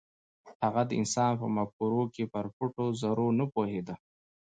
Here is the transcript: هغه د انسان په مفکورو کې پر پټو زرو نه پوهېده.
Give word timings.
هغه 0.63 0.81
د 0.89 0.91
انسان 1.01 1.31
په 1.41 1.47
مفکورو 1.55 2.03
کې 2.13 2.23
پر 2.33 2.45
پټو 2.55 2.85
زرو 3.01 3.27
نه 3.39 3.45
پوهېده. 3.53 3.95